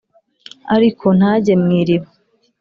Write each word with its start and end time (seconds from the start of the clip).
aríko 0.73 1.07
ntajye 1.17 1.53
mw 1.61 1.69
iiriba 1.77 2.09